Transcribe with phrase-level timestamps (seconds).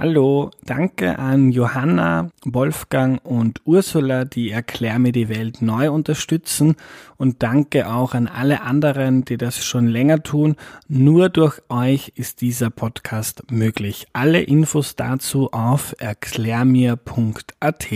[0.00, 6.76] Hallo, danke an Johanna, Wolfgang und Ursula, die Erklär mir die Welt neu unterstützen
[7.18, 10.56] und danke auch an alle anderen, die das schon länger tun.
[10.88, 14.06] Nur durch euch ist dieser Podcast möglich.
[14.14, 17.86] Alle Infos dazu auf erklärmir.at.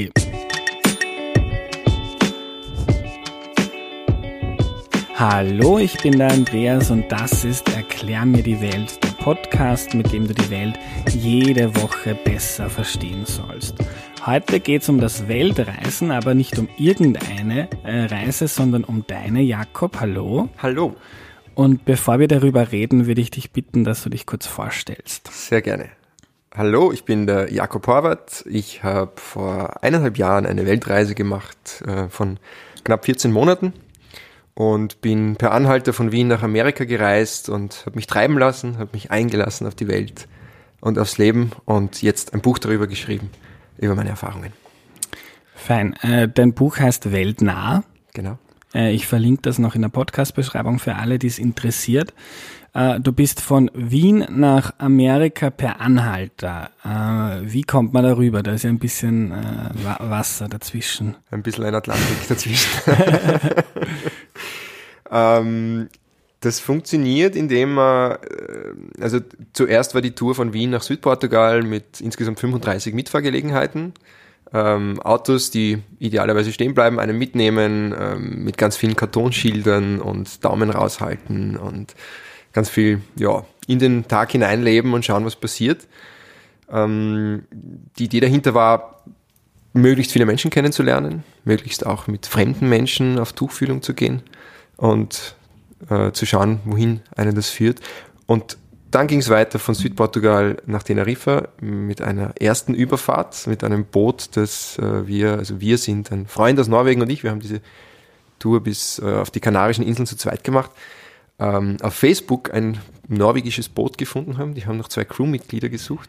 [5.17, 10.13] Hallo, ich bin der Andreas und das ist Erklär mir die Welt, der Podcast, mit
[10.13, 10.77] dem du die Welt
[11.09, 13.77] jede Woche besser verstehen sollst.
[14.27, 19.41] Heute geht es um das Weltreisen, aber nicht um irgendeine äh, Reise, sondern um deine,
[19.41, 20.01] Jakob.
[20.01, 20.49] Hallo.
[20.59, 20.97] Hallo.
[21.55, 25.31] Und bevor wir darüber reden, würde ich dich bitten, dass du dich kurz vorstellst.
[25.33, 25.91] Sehr gerne.
[26.53, 28.45] Hallo, ich bin der Jakob Horvath.
[28.49, 32.41] Ich habe vor eineinhalb Jahren eine Weltreise gemacht äh, von
[32.83, 33.73] knapp 14 Monaten
[34.55, 38.91] und bin per Anhalter von Wien nach Amerika gereist und habe mich treiben lassen, habe
[38.93, 40.29] mich eingelassen auf die Welt
[40.81, 43.31] und aufs Leben und jetzt ein Buch darüber geschrieben,
[43.79, 44.53] über meine Erfahrungen.
[45.55, 45.95] Fein.
[46.03, 47.85] Äh, dein Buch heißt Weltnah.
[48.13, 48.39] Genau.
[48.75, 52.13] Äh, ich verlinke das noch in der Podcast-Beschreibung für alle, die es interessiert.
[52.75, 56.71] Äh, du bist von Wien nach Amerika per Anhalter.
[57.43, 58.43] Wie kommt man darüber?
[58.43, 59.33] Da ist ja ein bisschen
[60.01, 61.17] Wasser dazwischen.
[61.31, 62.69] Ein bisschen ein Atlantik dazwischen.
[65.11, 65.89] Ähm,
[66.45, 69.19] das funktioniert, indem man, äh, also
[69.53, 73.95] zuerst war die Tour von Wien nach Südportugal mit insgesamt 35 Mitfahrgelegenheiten.
[74.53, 80.71] Ähm, Autos, die idealerweise stehen bleiben, einen mitnehmen, ähm, mit ganz vielen Kartonschildern und Daumen
[80.71, 81.95] raushalten und
[82.53, 85.89] ganz viel, ja, in den Tag hineinleben und schauen, was passiert.
[86.71, 87.45] Ähm,
[87.99, 89.03] die Idee dahinter war,
[89.73, 94.23] möglichst viele Menschen kennenzulernen, möglichst auch mit fremden Menschen auf Tuchfühlung zu gehen
[94.77, 95.37] und
[95.89, 97.81] äh, zu schauen, wohin einen das führt.
[98.27, 98.59] Und
[98.91, 104.37] dann ging es weiter von Südportugal nach Teneriffa mit einer ersten Überfahrt, mit einem Boot,
[104.37, 107.61] das äh, wir, also wir sind ein Freund aus Norwegen und ich, wir haben diese
[108.39, 110.71] Tour bis äh, auf die Kanarischen Inseln zu zweit gemacht,
[111.41, 114.55] ähm, auf Facebook ein norwegisches Boot gefunden haben.
[114.55, 116.09] Die haben noch zwei Crewmitglieder gesucht.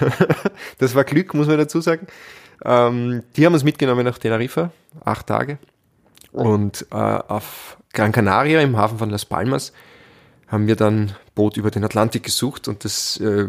[0.78, 2.06] das war Glück, muss man dazu sagen.
[2.64, 4.70] Ähm, die haben uns mitgenommen nach Teneriffa,
[5.04, 5.58] acht Tage.
[6.32, 9.72] Und äh, auf Gran Canaria im Hafen von Las Palmas
[10.48, 13.48] haben wir dann Boot über den Atlantik gesucht und das äh,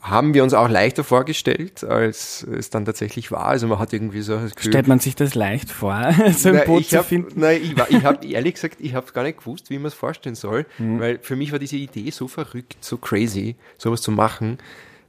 [0.00, 3.46] haben wir uns auch leichter vorgestellt, als es dann tatsächlich war.
[3.46, 6.00] Also man hat irgendwie so das Gefühl, Stellt man sich das leicht vor,
[6.36, 7.40] so ein na, Boot zu hab, finden?
[7.40, 10.36] Nein, ich, ich habe ehrlich gesagt, ich habe gar nicht gewusst, wie man es vorstellen
[10.36, 11.00] soll, mhm.
[11.00, 14.58] weil für mich war diese Idee so verrückt, so crazy, sowas zu machen,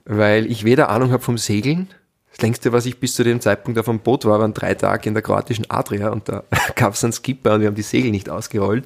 [0.06, 1.88] weil ich weder Ahnung habe vom Segeln,
[2.32, 5.10] das längste, was ich bis zu dem Zeitpunkt auf dem Boot war, waren drei Tage
[5.10, 6.44] in der kroatischen Adria und da
[6.76, 8.86] gab es einen Skipper und wir haben die Segel nicht ausgerollt.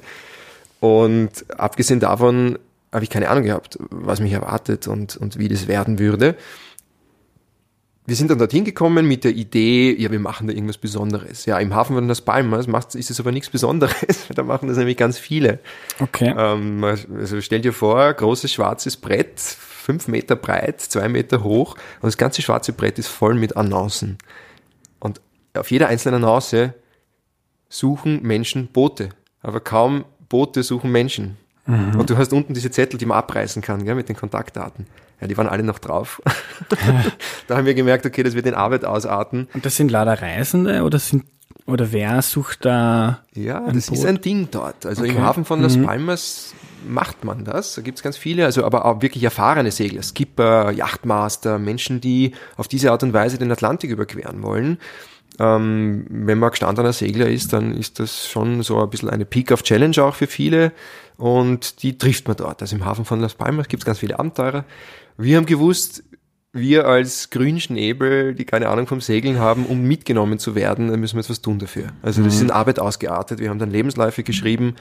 [0.80, 2.58] Und abgesehen davon
[2.92, 6.36] habe ich keine Ahnung gehabt, was mich erwartet und, und wie das werden würde.
[8.06, 11.46] Wir sind dann dorthin gekommen mit der Idee, ja, wir machen da irgendwas Besonderes.
[11.46, 14.76] Ja, im Hafen von Las Palmas macht, ist es aber nichts Besonderes, da machen das
[14.76, 15.58] nämlich ganz viele.
[16.00, 16.34] Okay.
[16.36, 22.04] Ähm, also stell dir vor, großes schwarzes Brett, fünf Meter breit, zwei Meter hoch und
[22.06, 24.18] das ganze schwarze Brett ist voll mit Annoncen.
[24.98, 25.22] Und
[25.54, 26.74] auf jeder einzelnen Annonce
[27.70, 29.10] suchen Menschen Boote,
[29.40, 31.38] aber kaum Boote suchen Menschen.
[31.66, 31.98] Mhm.
[31.98, 34.86] Und du hast unten diese Zettel, die man abreißen kann, gell, mit den Kontaktdaten.
[35.20, 36.20] Ja, die waren alle noch drauf.
[37.46, 39.48] da haben wir gemerkt, okay, das wird in Arbeit ausarten.
[39.54, 41.24] Und das sind lauter Reisende oder sind
[41.66, 43.20] oder wer sucht da?
[43.34, 43.98] Ja, das Boot?
[43.98, 44.84] ist ein Ding dort.
[44.84, 45.12] Also okay.
[45.12, 45.84] im Hafen von Las mhm.
[45.84, 46.54] Palmas
[46.86, 47.74] macht man das.
[47.74, 52.32] Da gibt es ganz viele, also aber auch wirklich erfahrene Segler, Skipper, Yachtmaster, Menschen, die
[52.56, 54.78] auf diese Art und Weise den Atlantik überqueren wollen.
[55.40, 60.02] Ähm, wenn man gestandener Segler ist, dann ist das schon so ein bisschen eine Peak-of-Challenge
[60.02, 60.72] auch für viele
[61.16, 62.62] und die trifft man dort.
[62.62, 64.64] Also im Hafen von Las Palmas gibt es ganz viele Abenteurer.
[65.16, 66.04] Wir haben gewusst,
[66.52, 71.16] wir als Grünschnäbel, die keine Ahnung vom Segeln haben, um mitgenommen zu werden, dann müssen
[71.16, 71.88] wir etwas tun dafür.
[72.00, 73.40] Also das ist in Arbeit ausgeartet.
[73.40, 74.76] Wir haben dann Lebensläufe geschrieben,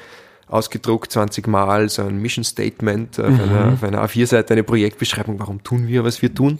[0.47, 3.39] ausgedruckt 20 Mal, so ein Mission Statement auf, mhm.
[3.39, 6.59] einer, auf einer A4-Seite, eine Projektbeschreibung, warum tun wir, was wir tun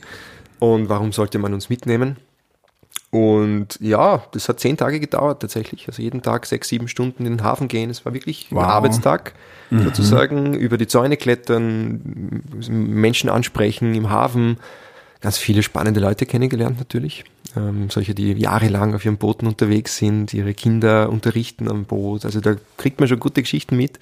[0.58, 2.18] und warum sollte man uns mitnehmen.
[3.14, 5.88] Und ja, das hat zehn Tage gedauert tatsächlich.
[5.88, 7.92] Also jeden Tag sechs, sieben Stunden in den Hafen gehen.
[7.92, 8.64] Es war wirklich wow.
[8.64, 9.34] ein Arbeitstag
[9.70, 9.84] mhm.
[9.84, 10.56] sozusagen.
[10.56, 14.58] Über die Zäune klettern, Menschen ansprechen im Hafen.
[15.22, 17.24] Ganz viele spannende Leute kennengelernt natürlich.
[17.56, 22.26] Ähm, solche, die jahrelang auf ihren Booten unterwegs sind, ihre Kinder unterrichten am Boot.
[22.26, 24.00] Also da kriegt man schon gute Geschichten mit.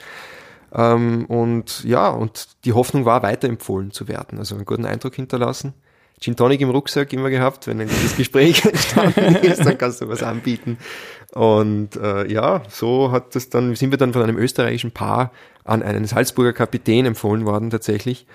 [0.74, 4.40] Ähm, und ja, und die Hoffnung war, weiterempfohlen zu werden.
[4.40, 5.74] Also einen guten Eindruck hinterlassen.
[6.22, 10.08] Gin Tonic im Rucksack immer gehabt, wenn ein gutes Gespräch entstanden ist, dann kannst du
[10.08, 10.78] was anbieten.
[11.32, 15.32] Und äh, ja, so hat das dann, sind wir dann von einem österreichischen Paar
[15.64, 18.28] an einen Salzburger Kapitän empfohlen worden tatsächlich.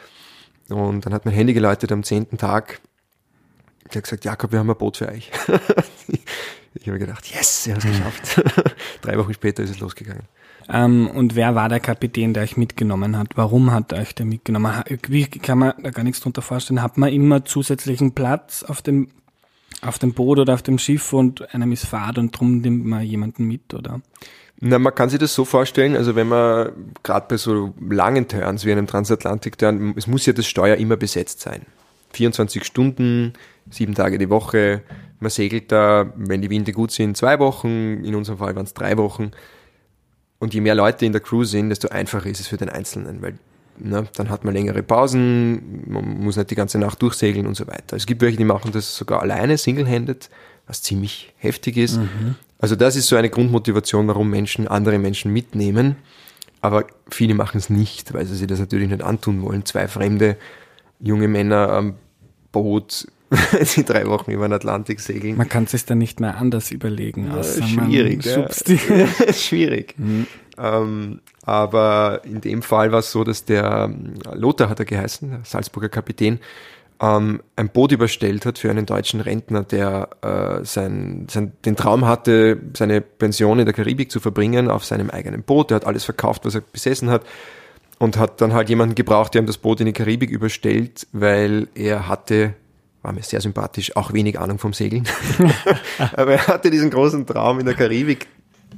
[0.69, 2.81] Und dann hat mein Handy geläutet am zehnten Tag
[3.93, 5.31] Der hat gesagt, Jakob, wir haben ein Boot für euch.
[6.75, 8.43] ich habe gedacht, yes, er hat es geschafft.
[9.03, 10.25] Drei Wochen später ist es losgegangen.
[10.69, 13.29] Ähm, und wer war der Kapitän, der euch mitgenommen hat?
[13.37, 14.73] Warum hat euch der mitgenommen?
[15.09, 16.83] Wie kann man da gar nichts drunter vorstellen?
[16.83, 19.09] Hat man immer zusätzlichen Platz auf dem,
[19.83, 23.03] auf dem Boot oder auf dem Schiff und einem ist Fahrt und drum nimmt man
[23.03, 24.01] jemanden mit, oder?
[24.59, 26.71] Na, man kann sich das so vorstellen, also wenn man
[27.03, 31.41] gerade bei so langen Turns wie einem Transatlantik-Turn, es muss ja das Steuer immer besetzt
[31.41, 31.67] sein.
[32.13, 33.35] 24 Stunden,
[33.71, 34.83] sieben Tage die Woche.
[35.21, 38.03] Man segelt da, wenn die Winde gut sind, zwei Wochen.
[38.03, 39.33] In unserem Fall waren es drei Wochen.
[40.39, 43.23] Und je mehr Leute in der Crew sind, desto einfacher ist es für den Einzelnen,
[43.23, 43.39] weil
[43.79, 47.67] ne, dann hat man längere Pausen, man muss nicht die ganze Nacht durchsegeln und so
[47.67, 47.97] weiter.
[47.97, 50.29] Es gibt welche, die machen das sogar alleine, single-handed,
[50.67, 51.97] was ziemlich heftig ist.
[51.97, 52.35] Mhm.
[52.59, 55.97] Also das ist so eine Grundmotivation, warum Menschen andere Menschen mitnehmen.
[56.61, 59.65] Aber viele machen es nicht, weil sie sich das natürlich nicht antun wollen.
[59.65, 60.37] Zwei fremde
[60.99, 61.95] junge Männer am
[62.51, 63.07] Boot,
[63.63, 65.37] sie drei Wochen über den Atlantik segeln.
[65.37, 67.31] Man kann es sich dann nicht mehr anders überlegen.
[67.35, 68.25] Ja, schwierig.
[68.27, 69.33] Ja.
[69.33, 69.95] schwierig.
[69.99, 70.27] Mhm.
[70.59, 73.93] Ähm, aber in dem Fall war es so, dass der
[74.33, 76.41] Lothar hat er geheißen, der Salzburger Kapitän,
[77.01, 82.07] ähm, ein Boot überstellt hat für einen deutschen Rentner, der äh, sein, sein, den Traum
[82.07, 85.71] hatte, seine Pension in der Karibik zu verbringen auf seinem eigenen Boot.
[85.71, 87.23] Er hat alles verkauft, was er besessen hat
[87.99, 91.69] und hat dann halt jemanden gebraucht, der ihm das Boot in die Karibik überstellt, weil
[91.75, 92.55] er hatte,
[93.07, 95.05] war mir sehr sympathisch, auch wenig Ahnung vom Segeln.
[96.17, 98.27] Aber er hatte diesen großen Traum in der Karibik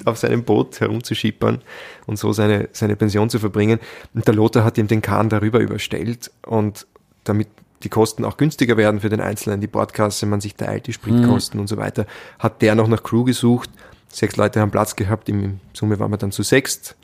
[0.04, 1.62] auf seinem Boot herumzuschippern
[2.06, 3.80] und so seine, seine Pension zu verbringen.
[4.12, 6.86] Und der Lothar hat ihm den Kahn darüber überstellt und
[7.24, 7.48] damit
[7.84, 11.56] die Kosten auch günstiger werden für den Einzelnen, die Bordkasse, man sich teilt, die Spritkosten
[11.56, 11.62] mhm.
[11.62, 12.06] und so weiter,
[12.38, 13.70] hat der noch nach Crew gesucht.
[14.08, 16.96] Sechs Leute haben Platz gehabt, im Summe waren wir dann zu sechst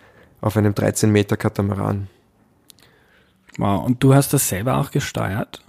[0.43, 2.09] auf einem 13 Meter Katamaran.
[3.57, 5.63] Wow, und du hast das selber auch gesteuert?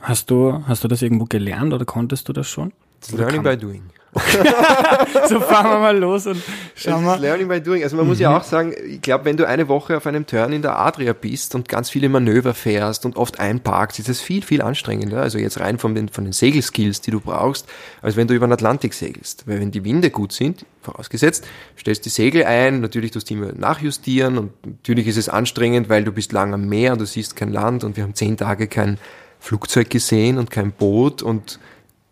[0.00, 2.72] Hast du, hast du das irgendwo gelernt oder konntest du das schon?
[3.12, 3.82] Learning by doing.
[5.28, 6.42] so fahren wir mal los und
[6.74, 7.18] schauen wir.
[7.18, 7.82] Learning by doing.
[7.82, 8.10] Also man mhm.
[8.10, 8.36] muss ja mhm.
[8.36, 11.54] auch sagen, ich glaube, wenn du eine Woche auf einem Turn in der Adria bist
[11.54, 15.20] und ganz viele Manöver fährst und oft einparkst, ist es viel, viel anstrengender.
[15.20, 17.68] Also jetzt rein von den, von den Segelskills, die du brauchst,
[18.00, 19.46] als wenn du über den Atlantik segelst.
[19.46, 21.46] Weil wenn die Winde gut sind, vorausgesetzt,
[21.78, 26.04] stellst die Segel ein, natürlich tust du immer nachjustieren und natürlich ist es anstrengend, weil
[26.04, 28.68] du bist lang am Meer und du siehst kein Land und wir haben zehn Tage
[28.68, 28.98] kein
[29.40, 31.58] Flugzeug gesehen und kein Boot und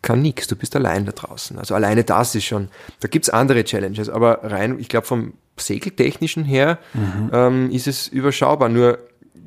[0.03, 1.59] kann nichts, du bist allein da draußen.
[1.59, 2.69] Also alleine das ist schon,
[3.01, 7.31] da gibt's andere Challenges, aber rein, ich glaube vom Segeltechnischen her mhm.
[7.33, 8.69] ähm, ist es überschaubar.
[8.69, 8.99] Nur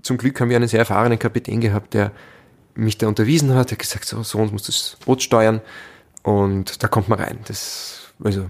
[0.02, 2.12] zum Glück haben wir einen sehr erfahrenen Kapitän gehabt, der
[2.76, 5.62] mich da unterwiesen hat, der hat gesagt, so, so muss das Boot steuern
[6.24, 7.40] und da kommt man rein.
[7.46, 8.50] Das, also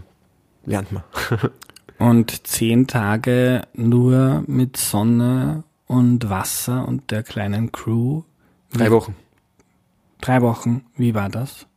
[0.65, 1.03] lernt man.
[1.99, 8.23] und zehn Tage nur mit Sonne und Wasser und der kleinen Crew.
[8.73, 9.15] Drei Wochen.
[10.21, 10.85] Drei Wochen.
[10.95, 11.67] Wie war das?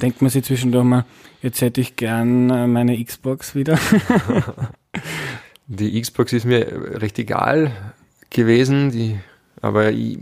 [0.00, 1.04] denkt man sich zwischendurch mal,
[1.42, 3.78] jetzt hätte ich gern äh, meine Xbox wieder.
[5.66, 7.72] die Xbox ist mir recht egal
[8.30, 9.18] gewesen, die,
[9.60, 10.18] aber ich,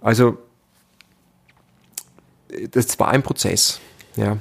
[0.00, 0.38] also
[2.70, 3.80] das war ein Prozess,
[4.16, 4.38] ja.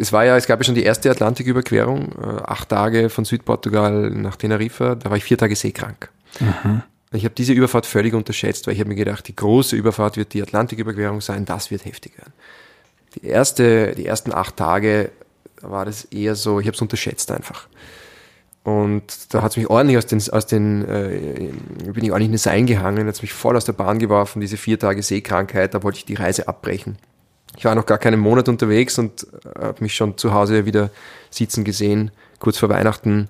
[0.00, 4.10] Es war ja, es gab ja schon die erste Atlantiküberquerung, äh, acht Tage von Südportugal
[4.10, 6.10] nach Teneriffa, da war ich vier Tage seekrank.
[6.38, 6.82] Mhm.
[7.12, 10.34] Ich habe diese Überfahrt völlig unterschätzt, weil ich habe mir gedacht, die große Überfahrt wird
[10.34, 12.32] die Atlantiküberquerung sein, das wird heftig werden
[13.14, 15.10] die erste, die ersten acht Tage
[15.60, 17.66] war das eher so, ich habe es unterschätzt einfach.
[18.62, 21.50] Und da hat es mich ordentlich aus den, aus den äh,
[21.90, 24.40] bin ich ordentlich in den Seilen gehangen, hat es mich voll aus der Bahn geworfen,
[24.40, 26.98] diese vier Tage Seekrankheit, da wollte ich die Reise abbrechen.
[27.56, 29.26] Ich war noch gar keinen Monat unterwegs und
[29.58, 30.90] habe mich schon zu Hause wieder
[31.30, 33.28] sitzen gesehen, kurz vor Weihnachten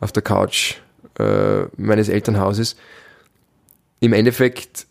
[0.00, 0.74] auf der Couch
[1.18, 2.76] äh, meines Elternhauses.
[4.00, 4.86] Im Endeffekt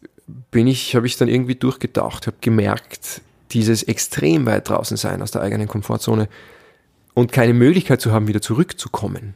[0.52, 5.32] bin ich, habe ich dann irgendwie durchgetaucht, habe gemerkt, dieses extrem weit draußen sein aus
[5.32, 6.30] der eigenen Komfortzone
[7.16, 9.34] und keine Möglichkeit zu haben, wieder zurückzukommen,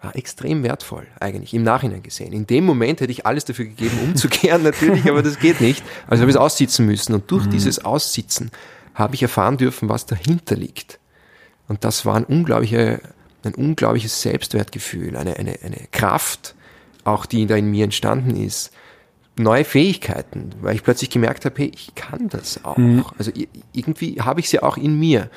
[0.00, 2.32] war extrem wertvoll, eigentlich, im Nachhinein gesehen.
[2.32, 5.82] In dem Moment hätte ich alles dafür gegeben, umzukehren, natürlich, aber das geht nicht.
[6.08, 7.14] Also habe ich es aussitzen müssen.
[7.14, 7.50] Und durch mhm.
[7.50, 8.50] dieses Aussitzen
[8.94, 10.98] habe ich erfahren dürfen, was dahinter liegt.
[11.68, 13.00] Und das war ein, unglaubliche,
[13.44, 16.54] ein unglaubliches Selbstwertgefühl, eine, eine, eine Kraft,
[17.04, 18.72] auch die da in mir entstanden ist,
[19.36, 22.76] neue Fähigkeiten, weil ich plötzlich gemerkt habe, hey, ich kann das auch.
[22.76, 23.04] Mhm.
[23.18, 23.32] Also
[23.72, 25.30] irgendwie habe ich sie auch in mir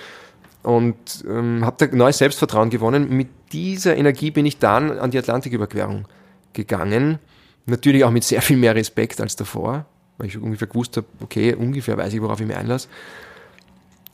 [0.63, 0.95] und
[1.27, 3.09] ähm, habe da neues Selbstvertrauen gewonnen.
[3.15, 6.07] Mit dieser Energie bin ich dann an die Atlantiküberquerung
[6.53, 7.19] gegangen.
[7.67, 9.85] Natürlich auch mit sehr viel mehr Respekt als davor,
[10.17, 12.87] weil ich ungefähr gewusst habe, okay, ungefähr weiß ich, worauf ich mich einlasse.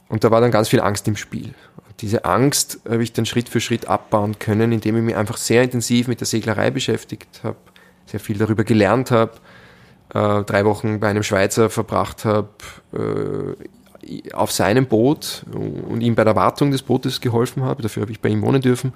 [0.09, 1.53] Und da war dann ganz viel Angst im Spiel.
[1.87, 5.37] Und diese Angst habe ich dann Schritt für Schritt abbauen können, indem ich mich einfach
[5.37, 7.57] sehr intensiv mit der Seglerei beschäftigt habe,
[8.05, 9.31] sehr viel darüber gelernt habe,
[10.13, 12.49] äh, drei Wochen bei einem Schweizer verbracht habe,
[12.93, 17.83] äh, auf seinem Boot und ihm bei der Wartung des Bootes geholfen habe.
[17.83, 18.93] Dafür habe ich bei ihm wohnen dürfen.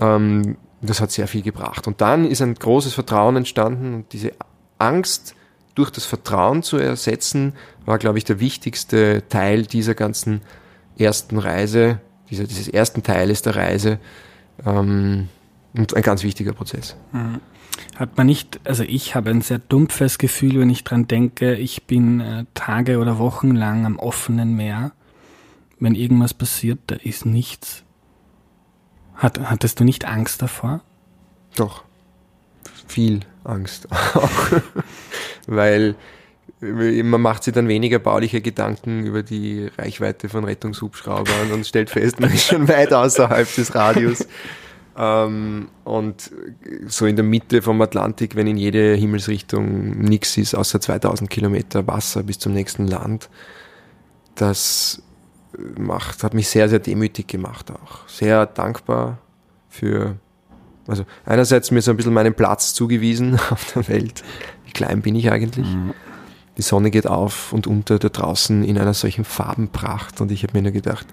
[0.00, 1.86] Ähm, das hat sehr viel gebracht.
[1.86, 4.32] Und dann ist ein großes Vertrauen entstanden und diese
[4.78, 5.34] Angst
[5.74, 7.52] durch das Vertrauen zu ersetzen,
[7.84, 10.42] war, glaube ich, der wichtigste Teil dieser ganzen
[10.98, 13.98] ersten Reise, dieser, dieses ersten Teiles der Reise
[14.66, 15.28] ähm,
[15.76, 16.96] und ein ganz wichtiger Prozess.
[17.12, 17.40] Mhm.
[17.96, 21.84] Hat man nicht, also ich habe ein sehr dumpfes Gefühl, wenn ich dran denke, ich
[21.84, 24.92] bin äh, Tage oder Wochen lang am offenen Meer.
[25.80, 27.84] Wenn irgendwas passiert, da ist nichts.
[29.14, 30.80] Hat, hattest du nicht Angst davor?
[31.56, 31.84] Doch.
[32.86, 34.60] Viel Angst auch.
[35.46, 35.96] Weil
[36.60, 42.20] man macht sich dann weniger bauliche Gedanken über die Reichweite von Rettungshubschraubern und stellt fest,
[42.20, 44.26] man ist schon weit außerhalb des Radius.
[45.00, 46.32] Ähm, und
[46.88, 51.86] so in der Mitte vom Atlantik, wenn in jede Himmelsrichtung nichts ist, außer 2000 Kilometer
[51.86, 53.30] Wasser bis zum nächsten Land,
[54.34, 55.02] das
[55.78, 58.08] macht, hat mich sehr, sehr demütig gemacht auch.
[58.08, 59.18] Sehr dankbar
[59.68, 60.16] für,
[60.88, 64.24] also einerseits mir so ein bisschen meinen Platz zugewiesen auf der Welt.
[64.66, 65.68] Wie klein bin ich eigentlich?
[65.68, 65.94] Mhm.
[66.56, 70.58] Die Sonne geht auf und unter da draußen in einer solchen Farbenpracht und ich habe
[70.58, 71.06] mir nur gedacht,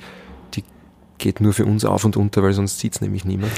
[1.17, 3.53] geht nur für uns auf und unter, weil sonst sieht es nämlich niemand.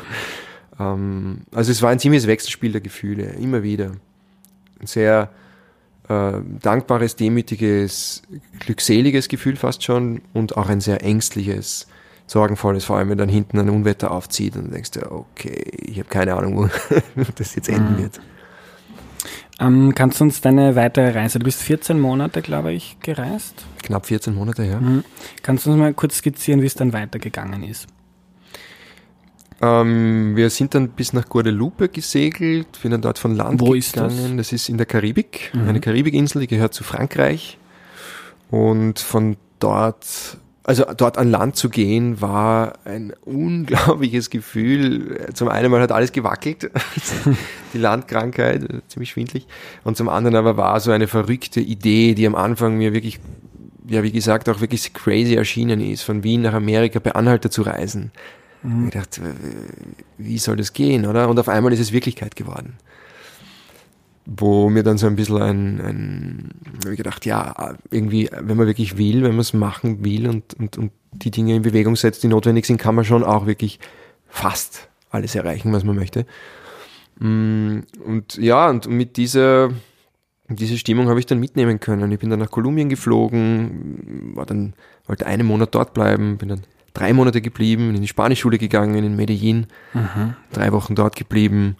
[0.80, 3.92] ähm, also es war ein ziemliches Wechselspiel der Gefühle, immer wieder.
[4.80, 5.30] Ein sehr
[6.08, 8.22] äh, dankbares, demütiges,
[8.60, 11.88] glückseliges Gefühl fast schon und auch ein sehr ängstliches,
[12.26, 15.98] sorgenvolles, vor allem wenn dann hinten ein Unwetter aufzieht und du denkst du, okay, ich
[15.98, 16.56] habe keine Ahnung,
[17.14, 17.98] wo das jetzt enden mhm.
[17.98, 18.20] wird.
[19.58, 23.64] Ähm, kannst du uns deine weitere Reise, du bist 14 Monate, glaube ich, gereist?
[23.82, 24.80] Knapp 14 Monate, ja.
[24.80, 25.04] Mhm.
[25.42, 27.86] Kannst du uns mal kurz skizzieren, wie es dann weitergegangen ist?
[29.62, 33.96] Ähm, wir sind dann bis nach Guadalupe gesegelt, sind dann dort von Land Wo ist
[33.96, 34.14] das?
[34.36, 35.68] Das ist in der Karibik, mhm.
[35.68, 37.58] eine Karibikinsel, die gehört zu Frankreich.
[38.50, 45.28] Und von dort also dort an Land zu gehen, war ein unglaubliches Gefühl.
[45.32, 46.72] Zum einen mal hat alles gewackelt,
[47.72, 49.46] die Landkrankheit, ziemlich schwindlig.
[49.84, 53.20] Und zum anderen aber war so eine verrückte Idee, die am Anfang mir wirklich,
[53.88, 57.62] ja wie gesagt, auch wirklich crazy erschienen ist, von Wien nach Amerika bei Anhalter zu
[57.62, 58.10] reisen.
[58.64, 58.86] Mhm.
[58.86, 59.20] Ich dachte,
[60.18, 61.28] wie soll das gehen, oder?
[61.28, 62.76] Und auf einmal ist es Wirklichkeit geworden
[64.26, 66.50] wo mir dann so ein bisschen ein, ein
[66.82, 70.54] habe ich gedacht, ja, irgendwie, wenn man wirklich will, wenn man es machen will und,
[70.54, 73.78] und, und die Dinge in Bewegung setzt, die notwendig sind, kann man schon auch wirklich
[74.28, 76.26] fast alles erreichen, was man möchte.
[77.20, 79.70] Mm, und ja, und mit dieser,
[80.48, 82.10] diese Stimmung habe ich dann mitnehmen können.
[82.10, 84.74] Ich bin dann nach Kolumbien geflogen, war dann,
[85.06, 86.62] wollte einen Monat dort bleiben, bin dann
[86.94, 90.34] drei Monate geblieben, in die Spanischschule gegangen in Medellin, mhm.
[90.52, 91.76] drei Wochen dort geblieben,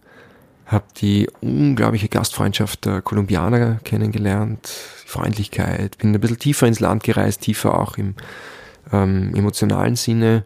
[0.67, 4.69] habe die unglaubliche Gastfreundschaft der Kolumbianer kennengelernt,
[5.05, 8.15] die Freundlichkeit, bin ein bisschen tiefer ins Land gereist, tiefer auch im
[8.93, 10.45] ähm, emotionalen Sinne.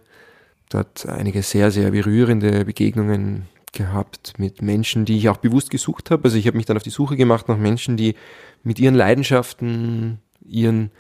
[0.68, 6.24] Dort einige sehr, sehr berührende Begegnungen gehabt mit Menschen, die ich auch bewusst gesucht habe.
[6.24, 8.14] Also ich habe mich dann auf die Suche gemacht nach Menschen, die
[8.62, 10.90] mit ihren Leidenschaften, ihren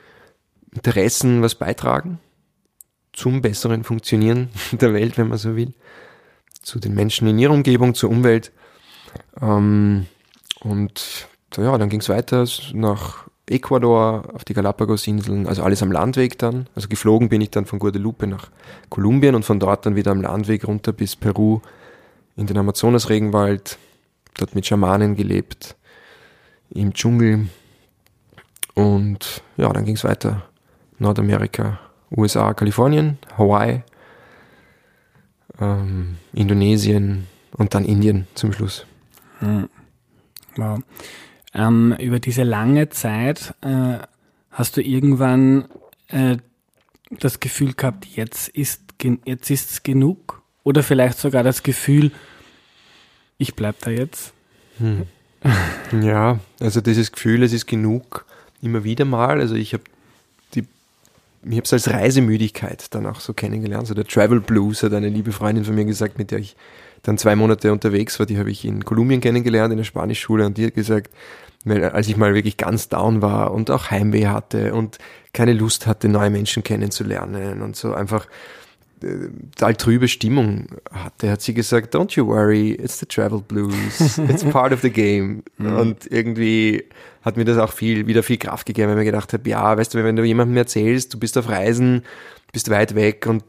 [0.72, 2.18] Interessen was beitragen
[3.12, 5.74] zum besseren Funktionieren der Welt, wenn man so will,
[6.62, 8.52] zu den Menschen in ihrer Umgebung, zur Umwelt.
[9.40, 10.06] Ähm,
[10.60, 16.38] und ja, dann ging es weiter nach Ecuador, auf die Galapagos-Inseln, also alles am Landweg
[16.38, 16.68] dann.
[16.76, 18.48] Also geflogen bin ich dann von Guadalupe nach
[18.88, 21.60] Kolumbien und von dort dann wieder am Landweg runter bis Peru
[22.36, 23.76] in den Amazonas-Regenwald,
[24.38, 25.74] dort mit Schamanen gelebt,
[26.70, 27.48] im Dschungel.
[28.74, 30.44] Und ja, dann ging es weiter.
[30.98, 31.80] Nordamerika,
[32.16, 33.82] USA, Kalifornien, Hawaii,
[35.60, 38.86] ähm, Indonesien und dann Indien zum Schluss.
[39.40, 39.68] Hm.
[40.56, 40.80] Wow.
[41.52, 43.98] Ähm, über diese lange Zeit äh,
[44.50, 45.68] hast du irgendwann
[46.08, 46.36] äh,
[47.10, 48.82] das Gefühl gehabt, jetzt ist
[49.24, 50.42] jetzt ist's genug?
[50.62, 52.12] Oder vielleicht sogar das Gefühl,
[53.38, 54.32] ich bleib da jetzt?
[54.78, 55.06] Hm.
[56.02, 58.26] Ja, also dieses Gefühl, es ist genug,
[58.60, 59.40] immer wieder mal.
[59.40, 59.84] Also ich habe
[61.42, 63.86] ich habe es als Reisemüdigkeit dann auch so kennengelernt.
[63.86, 66.54] So der Travel Blues hat eine liebe Freundin von mir gesagt, mit der ich
[67.02, 70.58] dann zwei Monate unterwegs war, die habe ich in Kolumbien kennengelernt, in der Spanischschule, und
[70.58, 71.10] die hat gesagt,
[71.66, 74.98] als ich mal wirklich ganz down war und auch Heimweh hatte und
[75.32, 78.26] keine Lust hatte, neue Menschen kennenzulernen und so einfach
[79.02, 84.18] äh, total trübe Stimmung hatte, hat sie gesagt, don't you worry, it's the travel blues,
[84.18, 85.42] it's part of the game.
[85.58, 85.76] Mhm.
[85.76, 86.84] Und irgendwie
[87.22, 89.76] hat mir das auch viel, wieder viel Kraft gegeben, weil ich mir gedacht habe, ja,
[89.76, 92.02] weißt du, wenn du jemandem erzählst, du bist auf Reisen,
[92.52, 93.44] bist weit weg und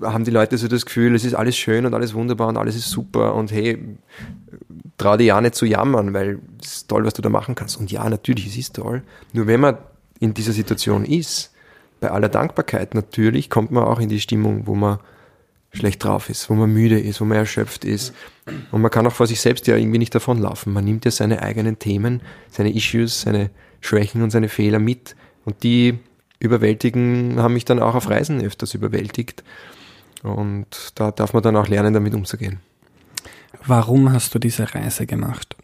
[0.00, 2.76] haben die Leute so das Gefühl, es ist alles schön und alles wunderbar und alles
[2.76, 3.78] ist super und hey,
[4.98, 7.78] trau dir ja nicht zu jammern, weil es ist toll, was du da machen kannst.
[7.78, 9.02] Und ja, natürlich, es ist toll.
[9.32, 9.78] Nur wenn man
[10.20, 11.52] in dieser Situation ist,
[12.00, 14.98] bei aller Dankbarkeit natürlich, kommt man auch in die Stimmung, wo man
[15.72, 18.14] schlecht drauf ist, wo man müde ist, wo man erschöpft ist.
[18.70, 20.72] Und man kann auch vor sich selbst ja irgendwie nicht davonlaufen.
[20.72, 23.50] Man nimmt ja seine eigenen Themen, seine Issues, seine
[23.80, 25.16] Schwächen und seine Fehler mit.
[25.44, 25.98] Und die
[26.38, 29.42] überwältigen, haben mich dann auch auf Reisen öfters überwältigt.
[30.26, 32.60] Und da darf man dann auch lernen, damit umzugehen.
[33.66, 35.56] Warum hast du diese Reise gemacht?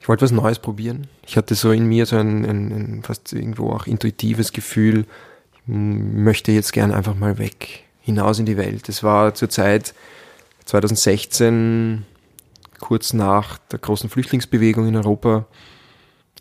[0.00, 1.06] Ich wollte was Neues probieren.
[1.26, 5.06] Ich hatte so in mir so ein, ein, ein fast irgendwo auch intuitives Gefühl,
[5.54, 8.88] ich möchte jetzt gern einfach mal weg, hinaus in die Welt.
[8.90, 9.94] Es war zur Zeit
[10.66, 12.04] 2016,
[12.80, 15.46] kurz nach der großen Flüchtlingsbewegung in Europa.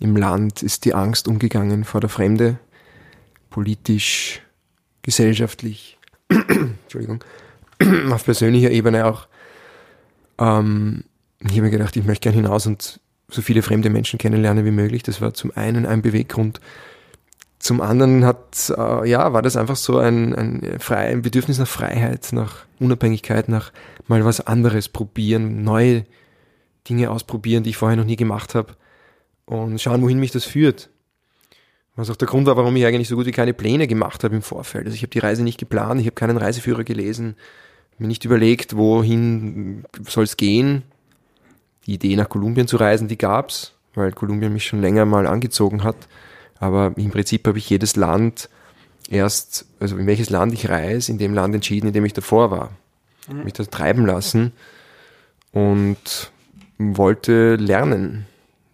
[0.01, 2.60] Im Land ist die Angst umgegangen vor der Fremde,
[3.50, 4.41] politisch,
[5.03, 5.98] gesellschaftlich,
[6.30, 7.24] Entschuldigung,
[8.12, 9.27] auf persönlicher Ebene auch.
[10.39, 11.03] Ähm,
[11.39, 13.00] ich habe mir gedacht, ich möchte gern hinaus und
[13.30, 15.03] so viele fremde Menschen kennenlernen wie möglich.
[15.03, 16.60] Das war zum einen ein Beweggrund.
[17.60, 21.68] Zum anderen hat, äh, ja, war das einfach so ein, ein, frei, ein Bedürfnis nach
[21.68, 23.72] Freiheit, nach Unabhängigkeit, nach
[24.08, 26.06] mal was anderes probieren, neue
[26.89, 28.75] Dinge ausprobieren, die ich vorher noch nie gemacht habe
[29.46, 30.89] und schauen, wohin mich das führt.
[31.95, 34.35] Was auch der Grund war, warum ich eigentlich so gut wie keine Pläne gemacht habe
[34.35, 34.85] im Vorfeld.
[34.85, 37.35] Also ich habe die Reise nicht geplant, ich habe keinen Reiseführer gelesen,
[38.00, 40.83] mir nicht überlegt, wohin soll es gehen.
[41.85, 45.83] Die Idee nach Kolumbien zu reisen, die gab's, weil Kolumbien mich schon länger mal angezogen
[45.83, 46.07] hat.
[46.59, 48.50] Aber im Prinzip habe ich jedes Land
[49.09, 52.51] erst, also in welches Land ich reise, in dem Land entschieden, in dem ich davor
[52.51, 52.71] war.
[53.27, 53.43] Mhm.
[53.43, 54.53] Mich das treiben lassen
[55.51, 56.31] und
[56.77, 58.25] wollte lernen.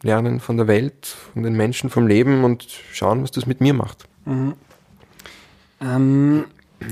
[0.04, 3.74] Lernen von der Welt, von den Menschen, vom Leben und schauen, was das mit mir
[3.74, 4.08] macht.
[4.26, 4.54] Mhm.
[5.82, 6.46] Ähm,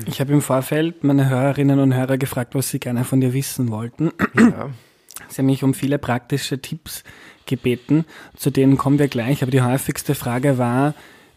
[0.05, 3.69] ich habe im Vorfeld meine Hörerinnen und Hörer gefragt, was sie gerne von dir wissen
[3.69, 4.11] wollten.
[4.37, 4.69] Ja.
[5.29, 7.03] Sie haben mich um viele praktische Tipps
[7.47, 10.93] gebeten, zu denen kommen wir gleich, aber die häufigste Frage war,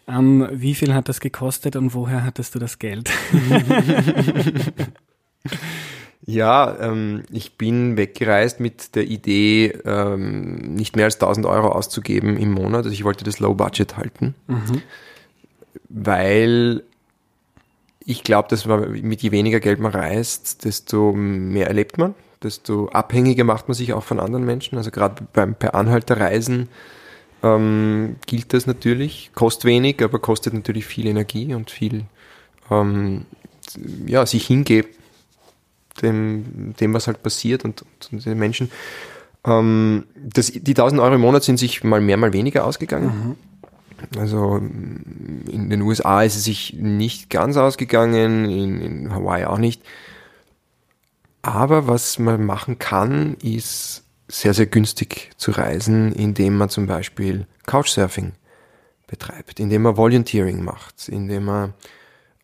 [0.07, 3.09] ähm, wie viel hat das gekostet und woher hattest du das Geld?
[6.25, 12.37] ja, ähm, ich bin weggereist mit der Idee, ähm, nicht mehr als 1000 Euro auszugeben
[12.37, 12.83] im Monat.
[12.83, 14.81] Also ich wollte das Low Budget halten, mhm.
[15.89, 16.83] weil
[18.05, 22.89] ich glaube, dass man mit je weniger Geld man reist, desto mehr erlebt man, desto
[22.89, 24.77] abhängiger macht man sich auch von anderen Menschen.
[24.77, 26.69] Also gerade beim per Anhalterreisen
[27.41, 29.31] ähm, gilt das natürlich.
[29.33, 32.05] Kostet wenig, aber kostet natürlich viel Energie und viel
[32.69, 33.25] ähm,
[34.05, 35.00] ja, sich hingeben
[36.01, 38.71] dem, dem, was halt passiert und, und den Menschen.
[39.45, 43.07] Ähm, das, die 1000 Euro im Monat sind sich mal mehr, mal weniger ausgegangen.
[43.07, 43.35] Mhm.
[44.17, 49.83] Also in den USA ist es sich nicht ganz ausgegangen, in, in Hawaii auch nicht.
[51.43, 57.47] Aber was man machen kann, ist sehr, sehr günstig zu reisen, indem man zum Beispiel
[57.65, 58.33] Couchsurfing
[59.07, 61.73] betreibt, indem man Volunteering macht, indem man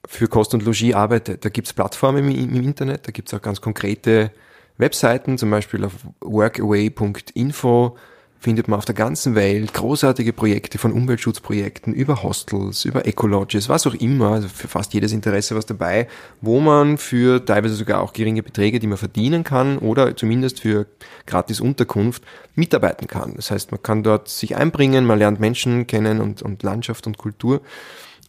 [0.07, 1.45] für Kost und Logis arbeitet.
[1.45, 4.31] Da gibt's Plattformen im, im Internet, da gibt's auch ganz konkrete
[4.77, 7.97] Webseiten, zum Beispiel auf workaway.info
[8.39, 13.87] findet man auf der ganzen Welt großartige Projekte von Umweltschutzprojekten über Hostels, über Ecologes, was
[13.87, 16.07] auch immer, also für fast jedes Interesse was dabei,
[16.41, 20.85] wo man für teilweise sogar auch geringe Beträge, die man verdienen kann oder zumindest für
[21.25, 22.23] gratis Unterkunft
[22.55, 23.33] mitarbeiten kann.
[23.35, 27.17] Das heißt, man kann dort sich einbringen, man lernt Menschen kennen und, und Landschaft und
[27.17, 27.61] Kultur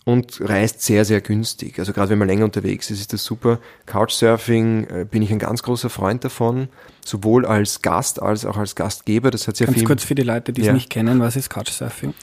[0.09, 1.79] und reist sehr, sehr günstig.
[1.79, 3.59] Also gerade wenn man länger unterwegs ist, ist das super.
[3.85, 6.69] Couchsurfing äh, bin ich ein ganz großer Freund davon,
[7.05, 9.31] sowohl als Gast als auch als Gastgeber.
[9.31, 9.87] Das hat sehr ganz viel.
[9.87, 12.15] kurz für die Leute, die es nicht kennen, was ist Couchsurfing?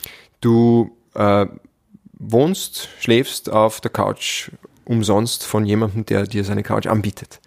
[0.42, 1.46] Du äh,
[2.18, 4.50] wohnst, schläfst auf der Couch
[4.86, 7.40] umsonst von jemandem, der dir seine Couch anbietet.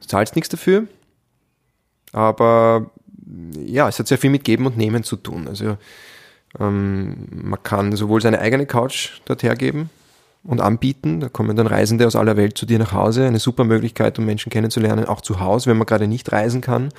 [0.00, 0.88] Du zahlst nichts dafür,
[2.10, 2.90] aber
[3.64, 5.46] ja, es hat sehr viel mit Geben und Nehmen zu tun.
[5.46, 5.78] Also
[6.60, 9.90] ähm, man kann sowohl seine eigene Couch dort hergeben
[10.44, 11.20] und anbieten.
[11.20, 13.26] Da kommen dann Reisende aus aller Welt zu dir nach Hause.
[13.26, 16.90] Eine super Möglichkeit, um Menschen kennenzulernen, auch zu Hause, wenn man gerade nicht reisen kann,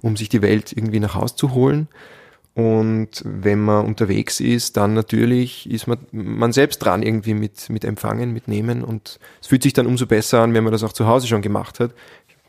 [0.00, 1.88] um sich die Welt irgendwie nach Hause zu holen.
[2.54, 7.84] Und wenn man unterwegs ist, dann natürlich ist man, man selbst dran irgendwie mit, mit
[7.84, 8.84] Empfangen, mit Nehmen.
[8.84, 11.42] Und es fühlt sich dann umso besser an, wenn man das auch zu Hause schon
[11.42, 11.90] gemacht hat.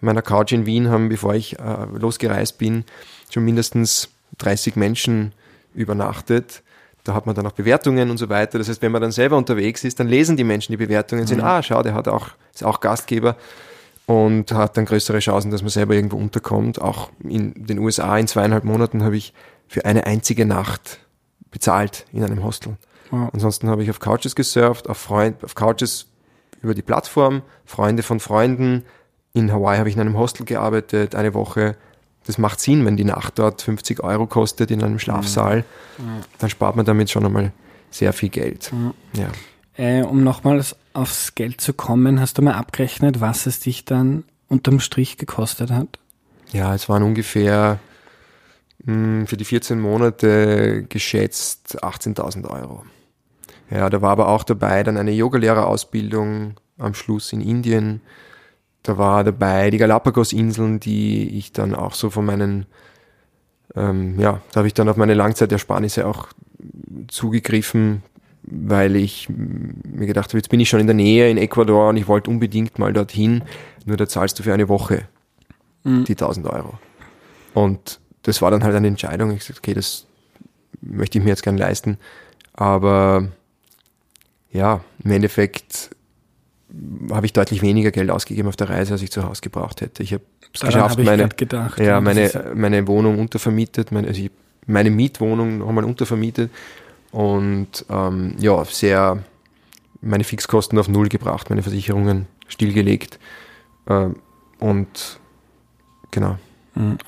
[0.02, 2.84] Meiner Couch in Wien haben, bevor ich äh, losgereist bin,
[3.32, 5.34] schon mindestens 30 Menschen
[5.76, 6.64] übernachtet.
[7.04, 8.58] Da hat man dann auch Bewertungen und so weiter.
[8.58, 11.30] Das heißt, wenn man dann selber unterwegs ist, dann lesen die Menschen die Bewertungen und
[11.30, 11.36] mhm.
[11.36, 13.36] sehen, ah, schau, der hat auch, ist auch Gastgeber
[14.06, 16.82] und hat dann größere Chancen, dass man selber irgendwo unterkommt.
[16.82, 19.34] Auch in den USA in zweieinhalb Monaten habe ich
[19.68, 21.00] für eine einzige Nacht
[21.52, 22.78] bezahlt in einem Hostel.
[23.12, 23.30] Wow.
[23.34, 26.08] Ansonsten habe ich auf Couches gesurft, auf Freund, auf Couches
[26.62, 28.84] über die Plattform, Freunde von Freunden.
[29.34, 31.76] In Hawaii habe ich in einem Hostel gearbeitet, eine Woche.
[32.26, 35.64] Das macht Sinn, wenn die Nacht dort 50 Euro kostet in einem Schlafsaal.
[35.98, 36.22] Mhm.
[36.40, 37.52] Dann spart man damit schon einmal
[37.92, 38.72] sehr viel Geld.
[38.74, 38.94] Mhm.
[39.14, 39.30] Ja.
[39.78, 44.24] Äh, um nochmals aufs Geld zu kommen, hast du mal abgerechnet, was es dich dann
[44.48, 46.00] unterm Strich gekostet hat?
[46.52, 47.80] Ja, es waren ungefähr
[48.86, 52.86] mh, hm, für die 14 Monate geschätzt 18.000 Euro.
[53.70, 58.02] Ja, da war aber auch dabei dann eine Yogalehrerausbildung am Schluss in Indien.
[58.86, 62.68] Da war dabei die Galapagos-Inseln, die ich dann auch so von meinen,
[63.76, 66.28] ähm, ja, da habe ich dann auf meine Langzeitersparnisse auch
[67.08, 68.04] zugegriffen,
[68.44, 71.98] weil ich mir gedacht habe, jetzt bin ich schon in der Nähe in Ecuador und
[71.98, 73.44] ich wollte unbedingt mal dorthin,
[73.86, 75.08] nur da zahlst du für eine Woche
[75.84, 76.04] mhm.
[76.04, 76.78] die 1000 Euro.
[77.56, 79.32] Und das war dann halt eine Entscheidung.
[79.32, 80.06] Ich sagte, okay, das
[80.80, 81.98] möchte ich mir jetzt gern leisten.
[82.54, 83.30] Aber
[84.52, 85.90] ja, im Endeffekt
[87.12, 90.04] habe ich deutlich weniger Geld ausgegeben auf der Reise, als ich zu Hause gebraucht hätte.
[90.04, 94.32] Ich habe es geschafft, hab meine, gedacht, ja, meine, meine Wohnung untervermietet, meine, also ich,
[94.68, 96.52] meine Mietwohnung nochmal untervermietet
[97.12, 99.20] und ähm, ja, sehr
[100.02, 103.20] meine Fixkosten auf Null gebracht, meine Versicherungen stillgelegt
[103.88, 104.08] äh,
[104.60, 105.20] und
[106.12, 106.38] genau.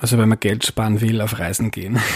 [0.00, 1.98] Also wenn man Geld sparen will, auf Reisen gehen.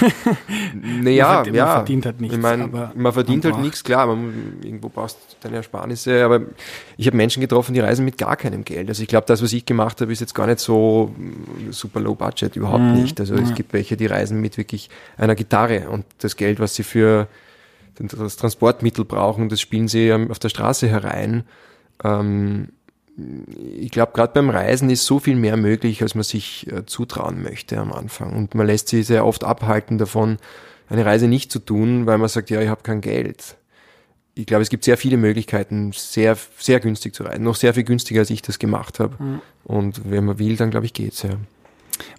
[0.75, 1.67] Naja, man, ja.
[1.67, 2.37] Man verdient halt nichts.
[2.37, 6.41] Ich mein, man verdient man halt nichts, klar, man, irgendwo brauchst du deine Ersparnisse, aber
[6.97, 8.89] ich habe Menschen getroffen, die reisen mit gar keinem Geld.
[8.89, 11.15] Also ich glaube, das, was ich gemacht habe, ist jetzt gar nicht so
[11.71, 13.03] super low budget, überhaupt mhm.
[13.03, 13.21] nicht.
[13.21, 13.43] Also mhm.
[13.43, 14.89] es gibt welche, die reisen mit wirklich
[15.19, 17.29] einer Gitarre und das Geld, was sie für
[17.95, 21.45] das Transportmittel brauchen, das spielen sie auf der Straße herein.
[22.03, 22.69] Ähm,
[23.17, 27.43] ich glaube, gerade beim Reisen ist so viel mehr möglich, als man sich äh, zutrauen
[27.43, 28.35] möchte am Anfang.
[28.35, 30.39] Und man lässt sich sehr oft abhalten davon,
[30.89, 33.57] eine Reise nicht zu tun, weil man sagt, ja, ich habe kein Geld.
[34.35, 37.45] Ich glaube, es gibt sehr viele Möglichkeiten, sehr, sehr günstig zu reisen.
[37.45, 39.23] Noch sehr viel günstiger, als ich das gemacht habe.
[39.23, 39.41] Mhm.
[39.65, 41.33] Und wenn man will, dann glaube ich, geht's ja.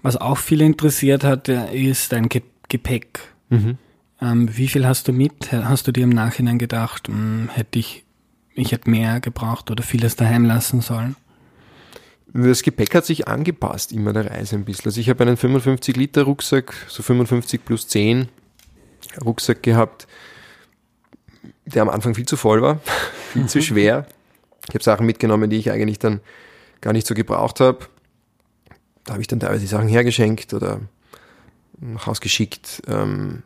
[0.03, 3.19] Was auch viele interessiert hat, ist dein Gepäck.
[3.49, 3.77] Mhm.
[4.21, 5.51] Ähm, wie viel hast du mit?
[5.51, 8.02] Hast du dir im Nachhinein gedacht, mh, hm, hätte ich
[8.55, 11.15] ich hätte mehr gebraucht oder vieles daheim lassen sollen?
[12.33, 14.85] Das Gepäck hat sich angepasst immer der Reise ein bisschen.
[14.85, 18.27] Also ich habe einen 55 Liter Rucksack, so 55 plus 10
[19.23, 20.07] Rucksack gehabt,
[21.65, 22.79] der am Anfang viel zu voll war,
[23.33, 24.07] viel zu schwer.
[24.67, 26.21] Ich habe Sachen mitgenommen, die ich eigentlich dann
[26.81, 27.87] gar nicht so gebraucht habe.
[29.03, 30.79] Da habe ich dann teilweise die Sachen hergeschenkt oder
[31.79, 32.81] nach Hause geschickt.
[32.87, 33.43] Ähm,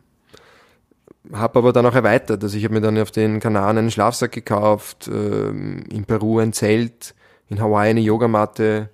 [1.32, 2.42] habe aber dann auch erweitert.
[2.42, 6.52] Also ich habe mir dann auf den Kanaren einen Schlafsack gekauft, ähm, in Peru ein
[6.52, 7.14] Zelt,
[7.48, 8.88] in Hawaii eine Yogamatte,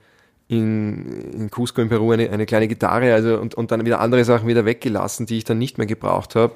[0.49, 4.25] in, in Cusco in Peru eine, eine kleine Gitarre, also und, und dann wieder andere
[4.25, 6.55] Sachen wieder weggelassen, die ich dann nicht mehr gebraucht habe.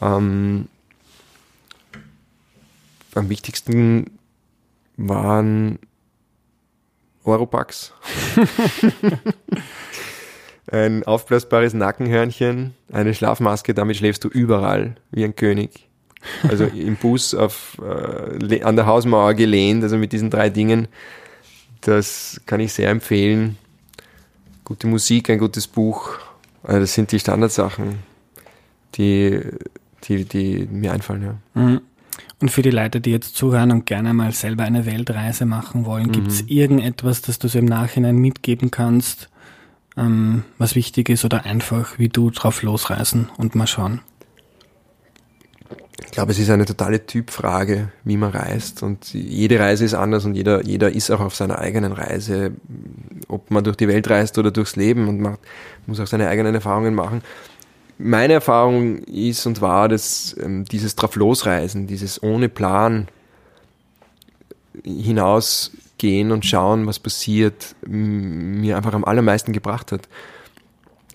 [0.00, 0.68] Ähm,
[3.14, 4.18] am wichtigsten
[4.96, 5.78] waren
[7.22, 7.92] Oropax.
[10.70, 15.88] ein aufblasbares Nackenhörnchen, eine Schlafmaske, damit schläfst du überall wie ein König.
[16.48, 20.88] Also im Bus auf, äh, an der Hausmauer gelehnt, also mit diesen drei Dingen.
[21.82, 23.58] Das kann ich sehr empfehlen.
[24.64, 26.18] Gute Musik, ein gutes Buch.
[26.62, 27.98] Also das sind die Standardsachen,
[28.94, 29.40] die,
[30.04, 31.22] die, die mir einfallen.
[31.54, 31.62] Ja.
[31.62, 31.80] Mhm.
[32.40, 36.06] Und für die Leute, die jetzt zuhören und gerne mal selber eine Weltreise machen wollen,
[36.06, 36.12] mhm.
[36.12, 39.28] gibt es irgendetwas, das du so im Nachhinein mitgeben kannst,
[39.96, 44.00] ähm, was wichtig ist oder einfach wie du drauf losreisen und mal schauen?
[46.04, 48.82] Ich glaube, es ist eine totale Typfrage, wie man reist.
[48.82, 52.52] Und jede Reise ist anders und jeder, jeder ist auch auf seiner eigenen Reise.
[53.28, 55.38] Ob man durch die Welt reist oder durchs Leben und man
[55.86, 57.22] muss auch seine eigenen Erfahrungen machen.
[57.98, 63.08] Meine Erfahrung ist und war, dass ähm, dieses Drauflosreisen, dieses ohne Plan
[64.84, 70.08] hinaus gehen und schauen, was passiert, mir einfach am allermeisten gebracht hat.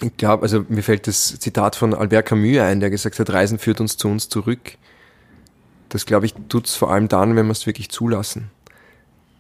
[0.02, 3.60] Ich glaube, also mir fällt das Zitat von Albert Camus ein, der gesagt hat, Reisen
[3.60, 4.78] führt uns zu uns zurück.
[5.90, 8.52] Das, glaube ich, tut es vor allem dann, wenn wir es wirklich zulassen.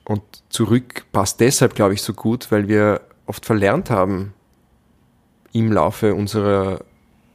[0.04, 4.34] Und zurück passt deshalb, glaube ich, so gut, weil wir oft verlernt haben,
[5.54, 6.84] im Laufe unserer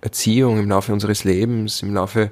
[0.01, 2.31] Erziehung, im Laufe unseres Lebens, im Laufe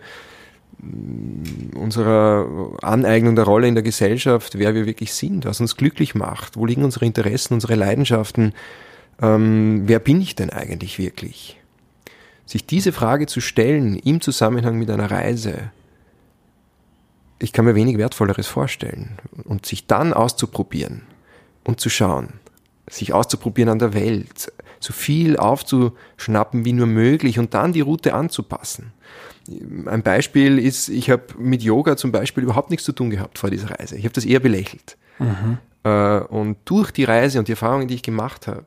[1.75, 6.57] unserer Aneignung der Rolle in der Gesellschaft, wer wir wirklich sind, was uns glücklich macht,
[6.57, 8.53] wo liegen unsere Interessen, unsere Leidenschaften,
[9.21, 11.61] ähm, wer bin ich denn eigentlich wirklich?
[12.47, 15.71] Sich diese Frage zu stellen im Zusammenhang mit einer Reise,
[17.38, 19.18] ich kann mir wenig Wertvolleres vorstellen.
[19.45, 21.03] Und sich dann auszuprobieren
[21.64, 22.35] und zu schauen,
[22.88, 28.14] sich auszuprobieren an der Welt, so viel aufzuschnappen wie nur möglich und dann die Route
[28.14, 28.92] anzupassen.
[29.87, 33.51] Ein Beispiel ist, ich habe mit Yoga zum Beispiel überhaupt nichts zu tun gehabt vor
[33.51, 33.97] dieser Reise.
[33.97, 34.97] Ich habe das eher belächelt.
[35.18, 35.59] Mhm.
[35.85, 38.66] Äh, und durch die Reise und die Erfahrungen, die ich gemacht habe,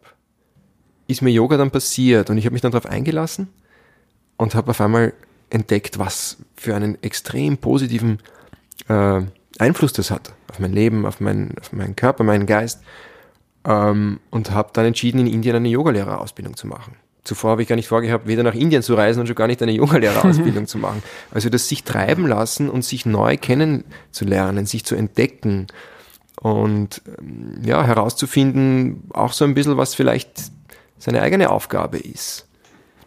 [1.07, 3.47] ist mir Yoga dann passiert und ich habe mich dann darauf eingelassen
[4.37, 5.13] und habe auf einmal
[5.49, 8.19] entdeckt, was für einen extrem positiven
[8.89, 9.21] äh,
[9.57, 12.81] Einfluss das hat auf mein Leben, auf, mein, auf meinen Körper, meinen Geist
[13.65, 16.95] ähm, und habe dann entschieden, in Indien eine Yogalehrerausbildung zu machen.
[17.23, 19.61] Zuvor habe ich gar nicht vorgehabt, weder nach Indien zu reisen und schon gar nicht
[19.61, 21.01] eine Yogalehrerausbildung zu machen.
[21.31, 25.67] Also das sich treiben lassen und sich neu kennenzulernen, sich zu entdecken
[26.39, 30.51] und ähm, ja, herauszufinden, auch so ein bisschen, was vielleicht
[30.99, 32.47] seine eigene Aufgabe ist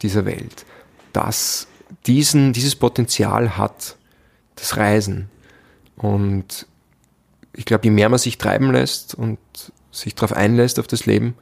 [0.03, 0.65] dieser Welt,
[1.13, 1.69] dass
[2.07, 3.97] diesen, dieses Potenzial hat,
[4.57, 5.29] das Reisen.
[5.97, 6.67] Und
[7.53, 9.39] ich glaube, je mehr man sich treiben lässt und
[10.01, 11.35] sich darauf einlässt auf das Leben,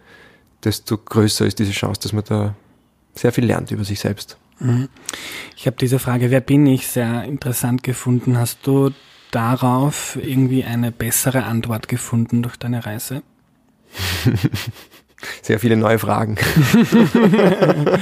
[0.64, 2.55] desto größer ist diese Chance, dass man da
[3.14, 4.37] sehr viel lernt über sich selbst.
[4.59, 4.88] Mhm.
[5.57, 8.38] Ich habe diese Frage, wer bin ich, sehr interessant gefunden.
[8.38, 8.90] Hast du
[9.31, 13.23] darauf irgendwie eine bessere Antwort gefunden durch deine Reise?
[15.42, 16.37] Sehr viele neue Fragen.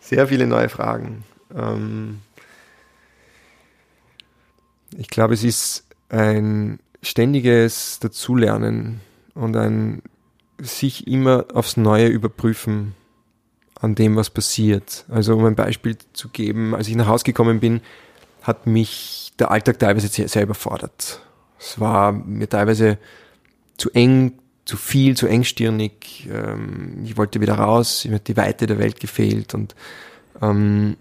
[0.00, 1.24] Sehr viele neue Fragen.
[1.54, 2.20] Ähm
[4.96, 9.00] ich glaube, es ist ein ständiges Dazulernen
[9.38, 10.02] und ein
[10.60, 12.94] sich immer aufs Neue überprüfen
[13.80, 15.04] an dem, was passiert.
[15.08, 17.80] Also um ein Beispiel zu geben, als ich nach Hause gekommen bin,
[18.42, 21.20] hat mich der Alltag teilweise sehr, sehr überfordert.
[21.60, 22.98] Es war mir teilweise
[23.76, 24.32] zu eng,
[24.64, 26.28] zu viel, zu engstirnig.
[26.32, 29.76] Ähm, ich wollte wieder raus, mir hat die Weite der Welt gefehlt und
[30.42, 30.96] ähm,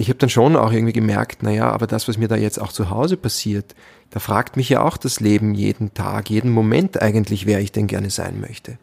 [0.00, 2.72] ich habe dann schon auch irgendwie gemerkt, naja, aber das, was mir da jetzt auch
[2.72, 3.74] zu Hause passiert,
[4.08, 7.86] da fragt mich ja auch das Leben jeden Tag, jeden Moment eigentlich, wer ich denn
[7.86, 8.78] gerne sein möchte.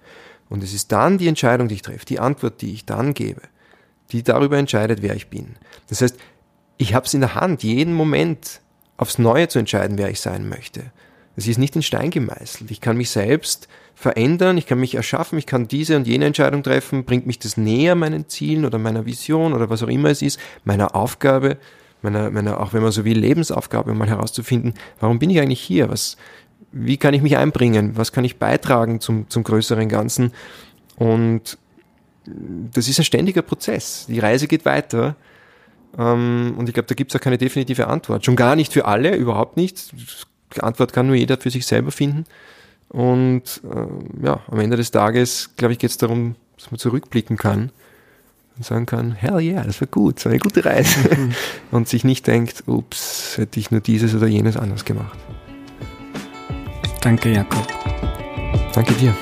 [0.48, 3.42] Und es ist dann die Entscheidung, die ich treffe, die Antwort, die ich dann gebe,
[4.12, 5.56] die darüber entscheidet, wer ich bin.
[5.90, 6.20] Das heißt,
[6.78, 8.62] ich habe es in der Hand, jeden Moment
[8.98, 10.92] aufs Neue zu entscheiden, wer ich sein möchte.
[11.38, 12.72] Es ist nicht in Stein gemeißelt.
[12.72, 16.64] Ich kann mich selbst verändern, ich kann mich erschaffen, ich kann diese und jene Entscheidung
[16.64, 20.24] treffen, bringt mich das näher meinen Zielen oder meiner Vision oder was auch immer es
[20.24, 21.58] ist, meiner Aufgabe,
[22.02, 25.90] meiner, meiner auch wenn man so will, Lebensaufgabe, mal herauszufinden, warum bin ich eigentlich hier?
[25.90, 26.18] Was,
[26.72, 27.98] wie kann ich mich einbringen?
[27.98, 30.32] Was kann ich beitragen zum, zum größeren Ganzen?
[30.96, 31.60] Und
[32.26, 34.08] das ist ein ständiger Prozess.
[34.10, 35.16] Die Reise geht weiter.
[35.98, 38.26] Ähm, und ich glaube, da gibt es auch keine definitive Antwort.
[38.26, 39.94] Schon gar nicht für alle, überhaupt nicht.
[40.56, 42.26] Die Antwort kann nur jeder für sich selber finden.
[42.90, 47.38] Und äh, ja, am Ende des Tages, glaube ich, geht es darum, dass man zurückblicken
[47.38, 47.72] kann
[48.56, 51.00] und sagen kann, hell yeah, das war gut, das war eine gute Reise.
[51.72, 55.20] Und sich nicht denkt, ups, hätte ich nur dieses oder jenes anders gemacht.
[57.02, 57.68] Danke, Jakob.
[58.74, 59.16] Danke dir.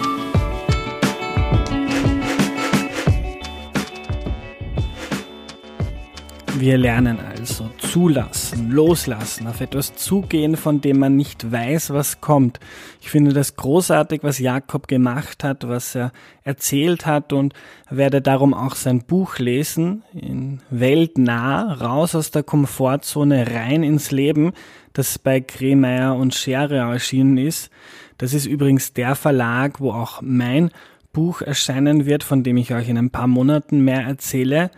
[6.57, 12.61] Wir lernen also zulassen, loslassen, auf etwas zugehen, von dem man nicht weiß, was kommt.
[13.01, 16.13] Ich finde das großartig, was Jakob gemacht hat, was er
[16.43, 17.53] erzählt hat und
[17.89, 24.53] werde darum auch sein Buch lesen, in Weltnah, raus aus der Komfortzone, rein ins Leben,
[24.93, 27.69] das bei Kremeyer und Schere erschienen ist.
[28.17, 30.71] Das ist übrigens der Verlag, wo auch mein
[31.11, 34.71] Buch erscheinen wird, von dem ich euch in ein paar Monaten mehr erzähle.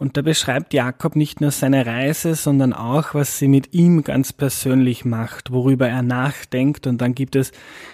[0.00, 4.32] Und da beschreibt Jakob nicht nur seine Reise, sondern auch, was sie mit ihm ganz
[4.32, 6.86] persönlich macht, worüber er nachdenkt.
[6.86, 7.52] Und dann gibt es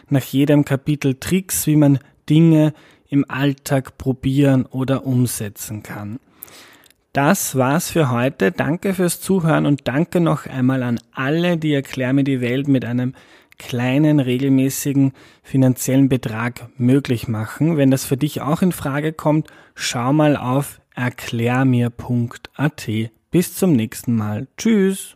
[0.09, 1.99] nach jedem Kapitel Tricks, wie man
[2.31, 2.75] Dinge
[3.09, 6.21] im Alltag probieren oder umsetzen kann.
[7.13, 8.53] Das war's für heute.
[8.53, 12.85] Danke fürs Zuhören und danke noch einmal an alle, die Erklär mir die Welt mit
[12.85, 13.15] einem
[13.59, 17.77] kleinen, regelmäßigen finanziellen Betrag möglich machen.
[17.77, 22.89] Wenn das für dich auch in Frage kommt, schau mal auf erklärmir.at.
[23.31, 24.49] Bis zum nächsten Mal.
[24.57, 25.13] Tschüss.